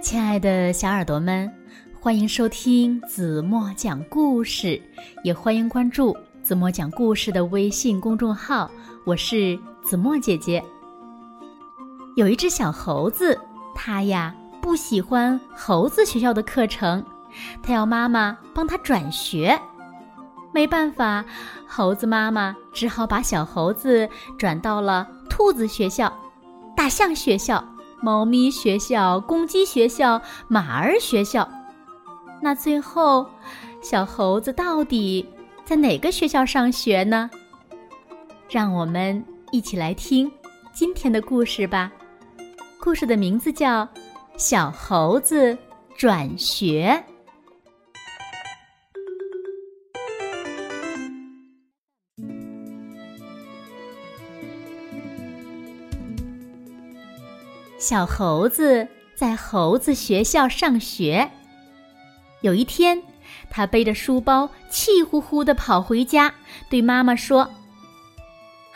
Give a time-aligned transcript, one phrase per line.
[0.00, 1.52] 亲爱的小耳朵们，
[2.00, 4.80] 欢迎收听子墨讲故事，
[5.22, 8.70] 也欢迎关注子墨讲故事的微信公众号。
[9.04, 10.64] 我是子墨姐姐。
[12.16, 13.38] 有一只小猴子，
[13.74, 17.04] 它呀不喜欢猴子学校的课程，
[17.62, 19.60] 它要妈妈帮它转学。
[20.54, 21.22] 没办法，
[21.68, 26.10] 猴子妈妈只好把小猴子转到了兔子学校、
[26.74, 27.62] 大象学校。
[28.02, 31.48] 猫咪学校、公鸡学校、马儿学校，
[32.40, 33.26] 那最后，
[33.82, 35.26] 小猴子到底
[35.64, 37.30] 在哪个学校上学呢？
[38.48, 40.30] 让我们一起来听
[40.72, 41.92] 今天的故事吧。
[42.80, 43.84] 故事的名字叫
[44.36, 45.56] 《小猴子
[45.94, 47.04] 转学》。
[57.80, 61.30] 小猴子在猴子学校上学。
[62.42, 63.02] 有一天，
[63.48, 66.34] 他背着书包，气呼呼地跑回家，
[66.68, 67.50] 对妈妈说：“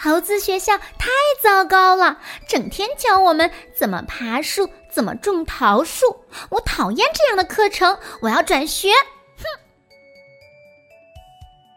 [0.00, 1.10] 猴子学校太
[1.42, 6.24] 糟糕了，整天教我们怎么爬树，怎么种桃树。
[6.48, 8.88] 我讨厌这样的课程，我要转学。”
[9.36, 9.44] 哼！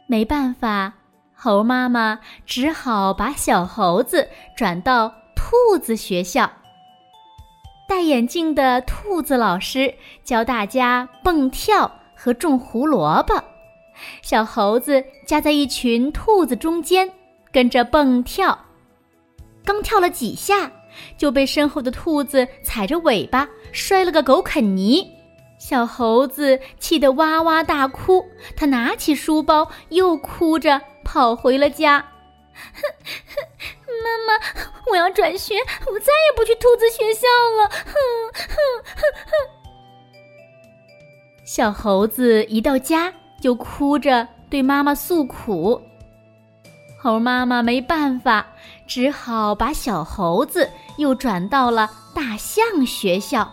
[0.08, 0.94] 没办法，
[1.36, 6.50] 猴妈妈只好把小猴子转到兔子学校。
[7.88, 9.93] 戴眼镜的兔子老师
[10.23, 13.41] 教大家蹦跳和种胡萝卜，
[14.21, 17.09] 小猴子夹在一群兔子中间，
[17.49, 18.66] 跟着蹦跳。
[19.63, 20.69] 刚跳了几下，
[21.17, 25.09] 就被身后的兔子踩着尾巴摔了个狗啃泥。
[25.57, 32.05] 小猴子气得哇哇大哭，他拿起书包，又哭着跑回了家。
[32.53, 32.83] 哼
[33.27, 33.47] 哼。
[33.88, 37.69] 妈妈，我要转学，我再也不去兔子学校了。
[37.69, 37.93] 哼
[38.33, 38.45] 哼
[38.95, 39.31] 哼哼！
[41.45, 45.81] 小猴子一到家就哭着对妈妈诉苦。
[47.00, 48.47] 猴妈妈没办法，
[48.88, 53.51] 只好把小猴子又转到了大象学校。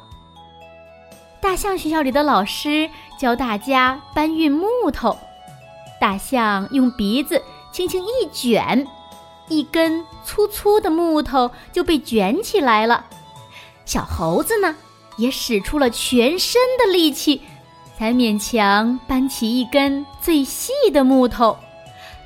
[1.40, 2.88] 大象学校里的老师
[3.18, 5.16] 教大家搬运木头，
[6.00, 8.86] 大象用鼻子轻轻一卷。
[9.48, 13.04] 一根粗粗的木头就被卷起来了，
[13.84, 14.74] 小猴子呢，
[15.16, 17.42] 也使出了全身的力气，
[17.98, 21.56] 才勉强搬起一根最细的木头。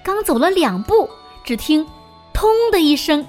[0.04, 1.10] 刚走了两步，
[1.44, 1.86] 只听
[2.32, 3.26] “通”的一声，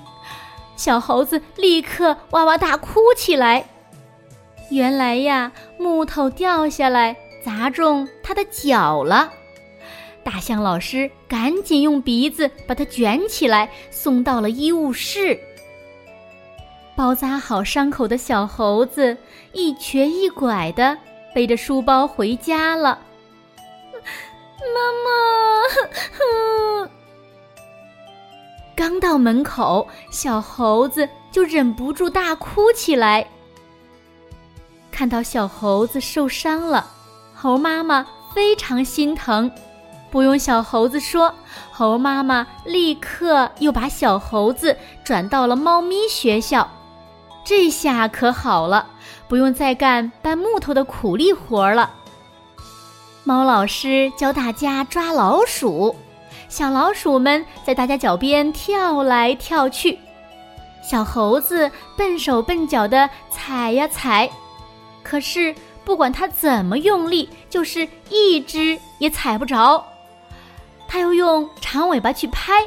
[0.76, 3.66] 小猴子立刻哇哇大哭起来。
[4.70, 9.34] 原来呀，木头掉下来砸中他的脚了。
[10.24, 15.40] 大象老师赶紧用鼻子把它卷起来，送到了医务室。
[16.96, 19.18] 包扎好伤口的小猴子
[19.54, 20.98] 一瘸一拐的
[21.34, 23.00] 背着书包回家了。
[24.60, 24.80] 妈
[26.84, 26.90] 妈，
[28.76, 33.26] 刚到门口，小猴子就忍不住大哭起来。
[34.92, 36.86] 看到小猴子受伤了，
[37.34, 38.06] 猴妈妈
[38.36, 39.50] 非常心疼。
[40.12, 41.34] 不用小猴子说，
[41.72, 46.70] 猴妈妈立刻又把小猴子转到了猫咪学校。
[47.46, 48.88] 这下可好了，
[49.28, 51.92] 不用再干搬木头的苦力活了。
[53.24, 55.96] 猫老师教大家抓老鼠，
[56.48, 60.00] 小老鼠们在大家脚边跳来跳去，
[60.82, 64.30] 小猴子笨手笨脚的踩呀踩，
[65.04, 65.54] 可是
[65.86, 69.84] 不管它怎么用力，就是一只也踩不着。
[70.90, 72.66] 他又用长尾巴去拍，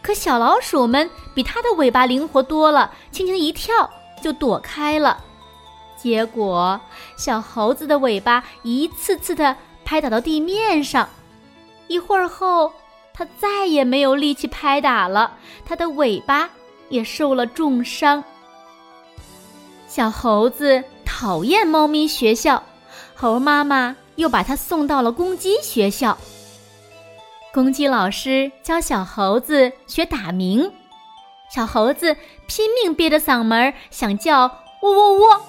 [0.00, 3.90] 可小老鼠们比它的尾巴灵活多了，轻轻一跳
[4.22, 5.18] 就躲开了。
[5.96, 6.80] 结果
[7.16, 11.08] 小猴子的尾巴一次次的拍打到地面上，
[11.88, 12.72] 一会儿后，
[13.12, 15.32] 它再也没有力气拍打了，
[15.66, 16.48] 它的尾巴
[16.88, 18.22] 也受了重伤。
[19.88, 22.62] 小猴子讨厌猫咪学校，
[23.16, 26.16] 猴妈妈又把它送到了公鸡学校。
[27.52, 30.72] 公鸡老师教小猴子学打鸣，
[31.52, 32.16] 小猴子
[32.46, 34.44] 拼命憋着嗓门想叫
[34.82, 35.40] “喔喔喔”，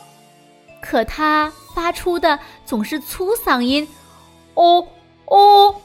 [0.82, 3.88] 可它发出的总是粗嗓音
[4.56, 4.88] “哦
[5.26, 5.76] 哦”。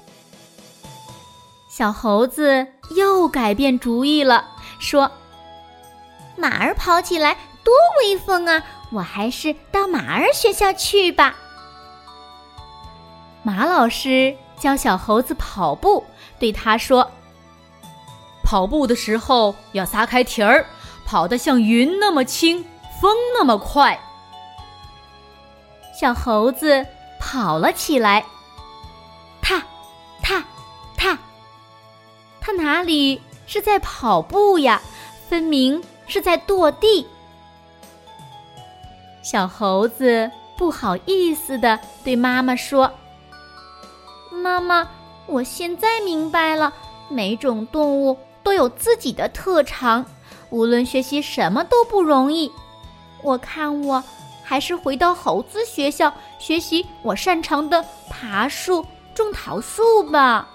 [1.68, 2.66] 小猴子
[2.96, 4.48] 又改变主意了，
[4.78, 5.12] 说
[6.34, 8.64] ：“马儿跑起来多威风啊！
[8.90, 11.36] 我还是到马儿学校去吧。”
[13.44, 14.34] 马老师。
[14.58, 16.05] 教小猴子跑步，
[16.38, 17.11] 对他说
[18.43, 20.64] ：“跑步的时候要撒开蹄儿，
[21.05, 22.64] 跑得像云那么轻，
[23.00, 24.00] 风那么快。”
[25.99, 26.87] 小猴子
[27.19, 28.25] 跑了起来，
[29.41, 29.62] 踏，
[30.23, 30.44] 踏，
[30.97, 31.19] 踏。
[32.41, 34.81] 它哪里是在跑步呀？
[35.29, 37.06] 分明是在跺地。
[39.23, 42.93] 小猴子不好意思的对妈妈说
[44.46, 44.88] ：“妈妈，
[45.26, 46.72] 我现在明白了，
[47.08, 50.06] 每种动物都有自己的特长，
[50.50, 52.52] 无论学习什么都不容易。
[53.25, 54.00] 我看我
[54.44, 60.49] 还是回到猴子学校学习我擅长的爬树、种桃树吧。”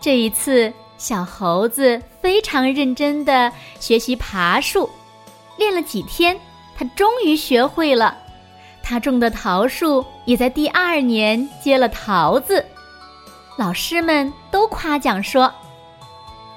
[0.00, 4.88] 这一次，小猴子非常认真的学习爬树，
[5.56, 6.40] 练了几天。
[6.78, 8.16] 他终于学会了，
[8.90, 12.66] 他种的桃树也在第二年结了桃子。
[13.56, 15.54] 老师们都夸奖说：“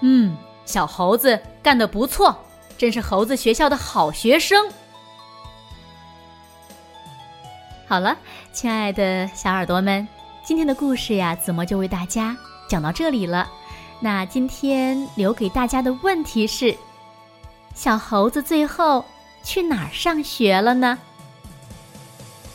[0.02, 0.36] 嗯，
[0.66, 2.36] 小猴子干得不错，
[2.76, 4.68] 真是猴子学校的好学生。”
[7.88, 8.18] 好了，
[8.52, 10.08] 亲爱的小耳朵们，
[10.44, 12.36] 今天的故事呀，子墨就为大家
[12.68, 13.48] 讲到这里了。
[14.00, 16.76] 那今天留给大家的问题是：
[17.76, 19.06] 小猴子最后。
[19.46, 20.98] 去哪儿上学了呢？